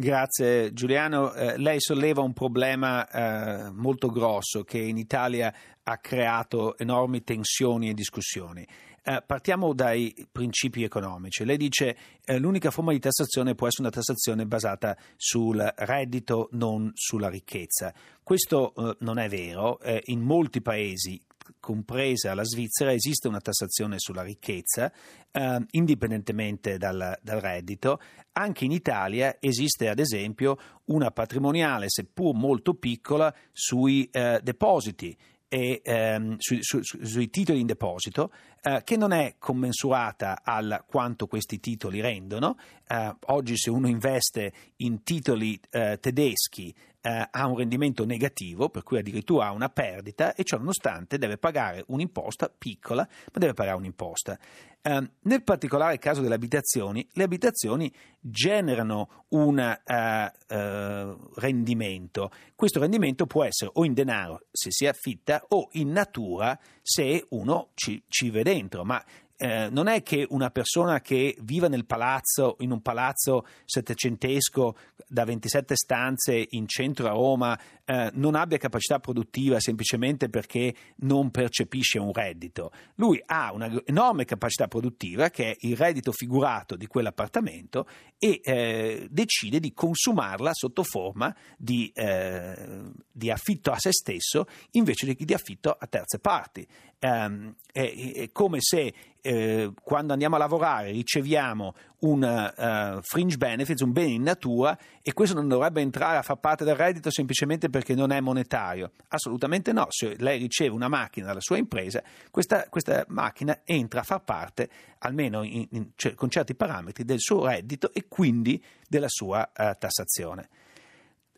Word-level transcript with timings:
Grazie 0.00 0.72
Giuliano. 0.72 1.34
Eh, 1.34 1.58
lei 1.58 1.78
solleva 1.78 2.22
un 2.22 2.32
problema 2.32 3.06
eh, 3.06 3.70
molto 3.70 4.08
grosso 4.08 4.62
che 4.62 4.78
in 4.78 4.96
Italia 4.96 5.52
ha 5.82 5.98
creato 5.98 6.78
enormi 6.78 7.22
tensioni 7.22 7.90
e 7.90 7.92
discussioni. 7.92 8.66
Eh, 9.02 9.22
partiamo 9.26 9.74
dai 9.74 10.26
principi 10.32 10.84
economici. 10.84 11.44
Lei 11.44 11.58
dice 11.58 11.96
che 12.22 12.32
eh, 12.32 12.38
l'unica 12.38 12.70
forma 12.70 12.92
di 12.92 12.98
tassazione 12.98 13.54
può 13.54 13.66
essere 13.66 13.82
una 13.82 13.92
tassazione 13.92 14.46
basata 14.46 14.96
sul 15.16 15.58
reddito, 15.76 16.48
non 16.52 16.90
sulla 16.94 17.28
ricchezza. 17.28 17.92
Questo 18.22 18.72
eh, 18.74 18.96
non 19.00 19.18
è 19.18 19.28
vero. 19.28 19.80
Eh, 19.80 20.00
in 20.06 20.22
molti 20.22 20.62
paesi 20.62 21.20
compresa 21.58 22.34
la 22.34 22.44
Svizzera, 22.44 22.92
esiste 22.92 23.28
una 23.28 23.40
tassazione 23.40 23.96
sulla 23.98 24.22
ricchezza, 24.22 24.92
eh, 25.30 25.66
indipendentemente 25.72 26.78
dal, 26.78 27.18
dal, 27.20 27.40
reddito. 27.40 28.00
Anche 28.32 28.64
in 28.64 28.72
Italia 28.72 29.36
esiste, 29.40 29.88
ad 29.88 29.98
esempio, 29.98 30.56
una 30.86 31.10
patrimoniale, 31.10 31.86
seppur 31.88 32.34
molto 32.34 32.74
piccola, 32.74 33.34
sui 33.52 34.08
eh, 34.10 34.40
depositi 34.42 35.16
e 35.52 35.80
ehm, 35.82 36.36
su, 36.38 36.58
su, 36.60 36.80
sui 36.80 37.28
titoli 37.28 37.58
in 37.58 37.66
deposito, 37.66 38.32
eh, 38.62 38.82
che 38.84 38.96
non 38.96 39.10
è 39.10 39.34
commensurata 39.36 40.42
al 40.44 40.84
quanto 40.86 41.26
questi 41.26 41.58
titoli 41.58 42.00
rendono. 42.00 42.56
Eh, 42.86 43.16
oggi 43.26 43.56
se 43.56 43.68
uno 43.68 43.88
investe 43.88 44.52
in 44.76 45.02
titoli 45.02 45.58
eh, 45.70 45.98
tedeschi 46.00 46.72
eh, 47.00 47.28
ha 47.30 47.46
un 47.46 47.56
rendimento 47.56 48.04
negativo, 48.04 48.68
per 48.68 48.82
cui 48.82 48.98
addirittura 48.98 49.46
ha 49.46 49.52
una 49.52 49.68
perdita 49.68 50.34
e 50.34 50.44
ciò 50.44 50.58
nonostante 50.58 51.18
deve 51.18 51.38
pagare 51.38 51.84
un'imposta 51.88 52.52
piccola, 52.56 53.06
ma 53.06 53.38
deve 53.38 53.54
pagare 53.54 53.76
un'imposta. 53.76 54.38
Eh, 54.82 55.10
nel 55.22 55.42
particolare 55.42 55.98
caso 55.98 56.20
delle 56.22 56.34
abitazioni, 56.34 57.06
le 57.12 57.22
abitazioni 57.22 57.92
generano 58.18 59.24
un 59.28 59.58
eh, 59.58 60.32
eh, 60.48 61.16
rendimento. 61.34 62.30
Questo 62.54 62.80
rendimento 62.80 63.26
può 63.26 63.44
essere 63.44 63.70
o 63.74 63.84
in 63.84 63.94
denaro 63.94 64.46
se 64.50 64.70
si 64.70 64.86
affitta 64.86 65.44
o 65.48 65.68
in 65.72 65.90
natura 65.90 66.58
se 66.82 67.26
uno 67.30 67.68
ci, 67.74 68.02
ci 68.08 68.30
vede 68.30 68.52
dentro, 68.52 68.84
ma 68.84 69.02
eh, 69.42 69.70
non 69.70 69.86
è 69.86 70.02
che 70.02 70.26
una 70.28 70.50
persona 70.50 71.00
che 71.00 71.34
viva 71.40 71.66
nel 71.66 71.86
palazzo, 71.86 72.56
in 72.58 72.72
un 72.72 72.82
palazzo 72.82 73.46
settecentesco 73.64 74.76
da 75.08 75.24
27 75.24 75.76
stanze 75.76 76.46
in 76.50 76.68
centro 76.68 77.06
a 77.06 77.12
Roma, 77.12 77.58
eh, 77.86 78.10
non 78.12 78.34
abbia 78.34 78.58
capacità 78.58 79.00
produttiva 79.00 79.58
semplicemente 79.58 80.28
perché 80.28 80.74
non 80.96 81.30
percepisce 81.30 81.98
un 81.98 82.12
reddito. 82.12 82.70
Lui 82.96 83.18
ha 83.24 83.50
un'enorme 83.54 84.26
capacità 84.26 84.68
produttiva 84.68 85.30
che 85.30 85.52
è 85.52 85.56
il 85.60 85.74
reddito 85.74 86.12
figurato 86.12 86.76
di 86.76 86.86
quell'appartamento 86.86 87.86
e 88.18 88.40
eh, 88.44 89.08
decide 89.10 89.58
di 89.58 89.72
consumarla 89.72 90.50
sotto 90.52 90.82
forma 90.82 91.34
di, 91.56 91.90
eh, 91.94 92.90
di, 93.10 93.30
affitto 93.30 93.70
a 93.70 93.78
se 93.78 93.92
stesso 93.92 94.44
invece 94.72 95.06
di, 95.06 95.24
di 95.24 95.32
affitto 95.32 95.70
a 95.70 95.86
terze 95.86 96.18
parti. 96.18 96.66
È, 96.98 97.30
è, 97.72 98.28
come 98.30 98.58
se 98.60 98.92
eh, 99.22 99.72
quando 99.82 100.12
andiamo 100.12 100.36
a 100.36 100.38
lavorare 100.38 100.90
riceviamo 100.90 101.74
un 102.00 102.22
uh, 102.22 103.00
fringe 103.02 103.36
benefits, 103.36 103.82
un 103.82 103.92
bene 103.92 104.12
in 104.12 104.22
natura 104.22 104.78
e 105.02 105.12
questo 105.12 105.34
non 105.34 105.48
dovrebbe 105.48 105.80
entrare 105.80 106.16
a 106.16 106.22
far 106.22 106.38
parte 106.38 106.64
del 106.64 106.74
reddito 106.74 107.10
semplicemente 107.10 107.68
perché 107.68 107.94
non 107.94 108.10
è 108.10 108.20
monetario. 108.20 108.92
Assolutamente 109.08 109.72
no, 109.72 109.86
se 109.90 110.16
lei 110.18 110.38
riceve 110.38 110.74
una 110.74 110.88
macchina 110.88 111.26
dalla 111.26 111.40
sua 111.40 111.58
impresa, 111.58 112.02
questa, 112.30 112.68
questa 112.68 113.04
macchina 113.08 113.60
entra 113.64 114.00
a 114.00 114.04
far 114.04 114.22
parte, 114.22 114.68
almeno 114.98 115.42
in, 115.42 115.66
in, 115.70 115.90
cioè, 115.96 116.14
con 116.14 116.30
certi 116.30 116.54
parametri, 116.54 117.04
del 117.04 117.20
suo 117.20 117.46
reddito 117.46 117.92
e 117.92 118.06
quindi 118.08 118.62
della 118.88 119.08
sua 119.08 119.50
uh, 119.56 119.76
tassazione. 119.78 120.48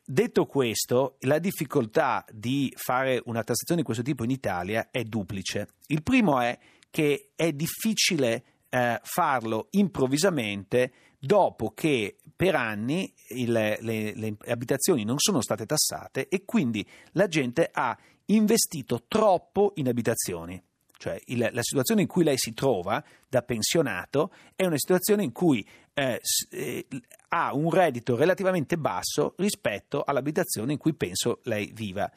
Detto 0.05 0.46
questo, 0.46 1.17
la 1.20 1.39
difficoltà 1.39 2.24
di 2.30 2.72
fare 2.77 3.22
una 3.27 3.44
tassazione 3.44 3.80
di 3.80 3.86
questo 3.86 4.02
tipo 4.02 4.24
in 4.24 4.30
Italia 4.30 4.89
è 4.91 5.05
duplice. 5.05 5.69
Il 5.86 6.02
primo 6.02 6.41
è 6.41 6.58
che 6.92 7.30
è 7.35 7.53
difficile 7.53 8.45
eh, 8.69 9.01
farlo 9.03 9.69
improvvisamente 9.70 10.92
dopo 11.19 11.70
che 11.70 12.19
per 12.36 12.55
anni 12.55 13.13
il, 13.30 13.51
le, 13.51 13.79
le 13.80 14.36
abitazioni 14.47 15.05
non 15.05 15.19
sono 15.19 15.41
state 15.41 15.64
tassate 15.64 16.29
e 16.29 16.45
quindi 16.45 16.86
la 17.13 17.29
gente 17.29 17.70
ha 17.73 17.97
investito 18.27 19.05
troppo 19.08 19.73
in 19.77 19.89
abitazioni. 19.89 20.63
Cioè 20.98 21.19
il, 21.27 21.48
la 21.51 21.63
situazione 21.63 22.02
in 22.02 22.07
cui 22.07 22.25
lei 22.25 22.36
si 22.36 22.52
trova 22.52 23.02
da 23.27 23.42
pensionato 23.42 24.33
è 24.55 24.67
una 24.67 24.79
situazione 24.79 25.25
in 25.25 25.33
cui 25.33 25.67
eh, 25.95 26.20
eh, 26.51 26.86
ha 27.29 27.55
un 27.55 27.70
reddito 27.70 28.17
relativamente 28.17 28.77
basso 28.77 29.35
rispetto 29.39 30.02
all'abitazione 30.05 30.73
in 30.73 30.79
cui 30.79 30.92
penso 30.92 31.41
lei 31.45 31.73
viva 31.73 32.11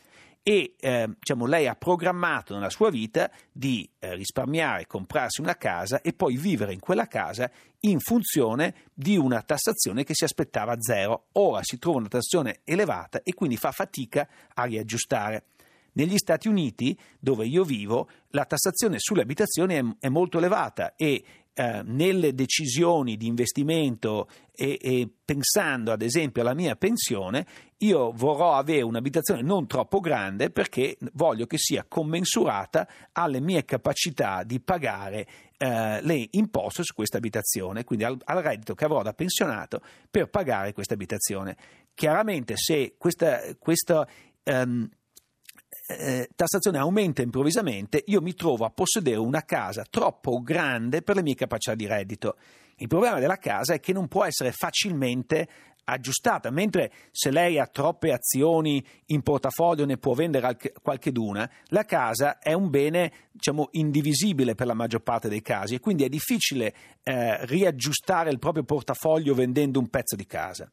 e 0.47 0.75
eh, 0.79 1.09
diciamo, 1.17 1.47
lei 1.47 1.65
ha 1.65 1.73
programmato 1.73 2.53
nella 2.53 2.69
sua 2.69 2.91
vita 2.91 3.31
di 3.51 3.89
eh, 3.97 4.13
risparmiare, 4.13 4.85
comprarsi 4.85 5.41
una 5.41 5.57
casa 5.57 6.01
e 6.01 6.13
poi 6.13 6.37
vivere 6.37 6.71
in 6.71 6.79
quella 6.79 7.07
casa 7.07 7.49
in 7.79 7.99
funzione 7.99 8.75
di 8.93 9.17
una 9.17 9.41
tassazione 9.41 10.03
che 10.03 10.13
si 10.13 10.23
aspettava 10.23 10.75
zero. 10.79 11.29
Ora 11.31 11.61
si 11.63 11.79
trova 11.79 11.97
una 11.97 12.09
tassazione 12.09 12.59
elevata 12.63 13.21
e 13.23 13.33
quindi 13.33 13.57
fa 13.57 13.71
fatica 13.71 14.27
a 14.53 14.65
riaggiustare. 14.65 15.45
Negli 15.93 16.17
Stati 16.17 16.47
Uniti, 16.47 16.95
dove 17.19 17.47
io 17.47 17.63
vivo, 17.63 18.07
la 18.29 18.45
tassazione 18.45 18.97
sulle 18.99 19.23
abitazioni 19.23 19.73
è, 19.73 19.83
è 19.97 20.09
molto 20.09 20.37
elevata 20.37 20.93
e 20.95 21.23
eh, 21.57 21.81
nelle 21.85 22.33
decisioni 22.33 23.15
di 23.15 23.27
investimento 23.27 24.27
e, 24.51 24.77
e, 24.81 25.09
pensando 25.23 25.93
ad 25.93 26.01
esempio 26.01 26.41
alla 26.41 26.53
mia 26.53 26.75
pensione, 26.75 27.45
io 27.77 28.11
vorrò 28.11 28.55
avere 28.55 28.81
un'abitazione 28.81 29.41
non 29.41 29.65
troppo 29.65 30.01
grande 30.01 30.49
perché 30.49 30.97
voglio 31.13 31.45
che 31.45 31.57
sia 31.57 31.85
commensurata 31.87 32.85
alle 33.13 33.39
mie 33.39 33.63
capacità 33.63 34.43
di 34.43 34.59
pagare 34.59 35.27
eh, 35.57 36.01
le 36.01 36.27
imposte 36.31 36.83
su 36.83 36.93
questa 36.93 37.17
abitazione, 37.17 37.85
quindi 37.85 38.03
al, 38.03 38.19
al, 38.25 38.43
reddito 38.43 38.75
che 38.75 38.83
avrò 38.83 39.01
da 39.01 39.13
pensionato 39.13 39.81
per 40.11 40.29
pagare 40.29 40.73
questa 40.73 40.93
abitazione. 40.93 41.55
Chiaramente 41.93 42.57
se 42.57 42.95
questa, 42.97 43.39
questa 43.57 44.05
um, 44.43 44.89
eh, 45.87 46.29
tassazione 46.35 46.77
aumenta 46.77 47.21
improvvisamente, 47.21 48.03
io 48.07 48.21
mi 48.21 48.33
trovo 48.33 48.65
a 48.65 48.69
possedere 48.69 49.17
una 49.17 49.43
casa 49.43 49.85
troppo 49.89 50.41
grande 50.41 51.01
per 51.01 51.15
le 51.15 51.21
mie 51.21 51.35
capacità 51.35 51.75
di 51.75 51.85
reddito. 51.85 52.37
Il 52.77 52.87
problema 52.87 53.19
della 53.19 53.37
casa 53.37 53.73
è 53.73 53.79
che 53.79 53.93
non 53.93 54.07
può 54.07 54.25
essere 54.25 54.51
facilmente 54.51 55.47
aggiustata, 55.85 56.49
mentre 56.49 56.91
se 57.11 57.31
lei 57.31 57.59
ha 57.59 57.67
troppe 57.67 58.11
azioni 58.11 58.83
in 59.07 59.21
portafoglio 59.21 59.85
ne 59.85 59.97
può 59.97 60.13
vendere 60.13 60.57
qualche 60.81 61.11
d'una, 61.11 61.49
la 61.67 61.85
casa 61.85 62.39
è 62.39 62.53
un 62.53 62.69
bene 62.69 63.11
diciamo, 63.31 63.69
indivisibile 63.73 64.55
per 64.55 64.67
la 64.67 64.73
maggior 64.73 65.01
parte 65.01 65.29
dei 65.29 65.41
casi 65.41 65.75
e 65.75 65.79
quindi 65.79 66.03
è 66.03 66.09
difficile 66.09 66.73
eh, 67.03 67.45
riaggiustare 67.45 68.31
il 68.31 68.39
proprio 68.39 68.63
portafoglio 68.63 69.35
vendendo 69.35 69.79
un 69.79 69.87
pezzo 69.89 70.15
di 70.15 70.25
casa. 70.25 70.69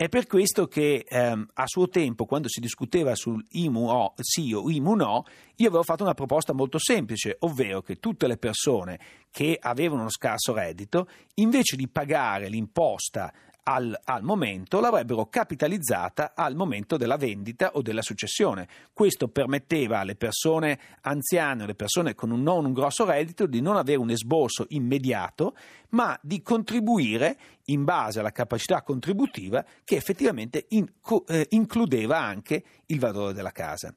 È 0.00 0.08
per 0.08 0.28
questo 0.28 0.68
che 0.68 1.04
ehm, 1.08 1.48
a 1.54 1.66
suo 1.66 1.88
tempo, 1.88 2.24
quando 2.24 2.48
si 2.48 2.60
discuteva 2.60 3.16
sul 3.16 3.44
IMU 3.50 3.88
o, 3.88 4.14
sì 4.20 4.52
o 4.52 4.70
IMU 4.70 4.94
no, 4.94 5.24
io 5.56 5.66
avevo 5.66 5.82
fatto 5.82 6.04
una 6.04 6.14
proposta 6.14 6.52
molto 6.52 6.78
semplice, 6.78 7.34
ovvero 7.40 7.82
che 7.82 7.96
tutte 7.96 8.28
le 8.28 8.36
persone 8.36 9.00
che 9.32 9.58
avevano 9.60 10.02
uno 10.02 10.10
scarso 10.10 10.54
reddito, 10.54 11.08
invece 11.34 11.74
di 11.74 11.88
pagare 11.88 12.48
l'imposta 12.48 13.32
al, 13.68 13.98
al, 14.04 14.22
momento 14.22 14.80
l'avrebbero 14.80 15.26
capitalizzata 15.26 16.32
al 16.34 16.54
momento 16.54 16.96
della 16.96 17.16
vendita 17.16 17.72
o 17.74 17.82
della 17.82 18.00
successione. 18.00 18.66
Questo 18.94 19.28
permetteva 19.28 19.98
alle 19.98 20.16
persone 20.16 20.78
anziane, 21.02 21.64
alle 21.64 21.74
persone 21.74 22.14
con 22.14 22.30
un 22.30 22.42
non 22.42 22.64
un 22.64 22.72
grosso 22.72 23.04
reddito, 23.04 23.46
di 23.46 23.60
non 23.60 23.76
avere 23.76 23.98
un 23.98 24.08
esborso 24.08 24.64
immediato, 24.70 25.54
ma 25.90 26.18
di 26.22 26.40
contribuire 26.40 27.36
in 27.66 27.84
base 27.84 28.20
alla 28.20 28.32
capacità 28.32 28.82
contributiva 28.82 29.62
che 29.84 29.96
effettivamente 29.96 30.64
in, 30.70 30.86
eh, 31.26 31.46
includeva 31.50 32.18
anche 32.18 32.64
il 32.86 32.98
valore 32.98 33.34
della 33.34 33.52
casa. 33.52 33.92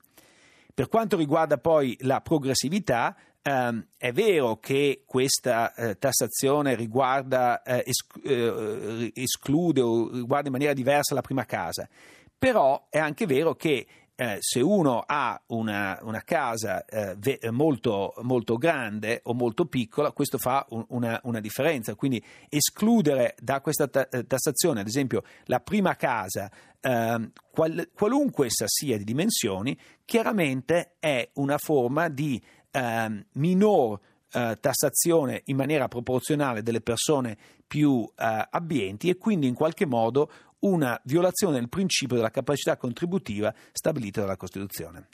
Per 0.74 0.88
quanto 0.90 1.16
riguarda 1.16 1.58
poi 1.58 1.96
la 2.02 2.20
progressività, 2.20 3.16
Um, 3.44 3.88
è 3.98 4.12
vero 4.12 4.58
che 4.58 5.02
questa 5.08 5.74
uh, 5.76 5.98
tassazione 5.98 6.76
riguarda, 6.76 7.64
uh, 7.66 7.82
esc- 7.84 8.20
uh, 8.24 9.10
esclude 9.16 9.82
o 9.82 10.12
riguarda 10.12 10.46
in 10.46 10.52
maniera 10.52 10.74
diversa 10.74 11.16
la 11.16 11.22
prima 11.22 11.46
casa, 11.46 11.90
però 12.38 12.86
è 12.88 13.00
anche 13.00 13.26
vero 13.26 13.56
che 13.56 13.88
eh, 14.22 14.38
se 14.40 14.60
uno 14.60 15.04
ha 15.04 15.42
una, 15.48 15.98
una 16.04 16.22
casa 16.22 16.86
eh, 16.86 17.16
ve- 17.18 17.40
molto, 17.50 18.14
molto, 18.22 18.56
grande 18.58 19.22
o 19.24 19.34
molto 19.34 19.66
piccola, 19.66 20.12
questo 20.12 20.38
fa 20.38 20.64
un, 20.70 20.86
una, 20.90 21.20
una, 21.24 21.40
differenza. 21.40 21.96
Quindi 21.96 22.24
escludere 22.48 23.34
da 23.40 23.62
questa 23.62 23.88
ta- 23.88 24.06
tassazione, 24.06 24.82
ad 24.82 24.88
esempio, 24.88 25.24
la 25.46 25.60
prima 25.60 25.96
casa, 25.96 26.52
eh, 26.80 27.32
qual- 27.50 27.90
qualunque 27.94 28.46
essa 28.46 28.66
sia 28.68 28.96
di 28.96 29.06
dimensioni, 29.06 29.76
chiaramente 30.06 30.98
è 31.00 31.28
una 31.36 31.58
forma 31.58 32.08
di 32.08 32.40
eh, 32.72 33.26
minor 33.34 34.00
eh, 34.32 34.58
tassazione 34.60 35.42
in 35.46 35.58
maniera 35.58 35.88
proporzionale 35.88 36.64
delle 36.64 36.82
persone 36.82 37.38
più 37.68 38.10
eh, 38.16 38.48
abbienti 38.50 39.10
e 39.10 39.18
quindi 39.18 39.48
in 39.48 39.54
qualche 39.54 39.86
modo 39.86 40.32
una 40.60 41.00
violazione 41.06 41.56
del 41.56 41.70
principio 41.70 42.16
della 42.16 42.30
capacità 42.30 42.78
contributiva 42.78 43.54
stabilito 43.72 44.22
dalla 44.22 44.38
Costituzione. 44.38 45.08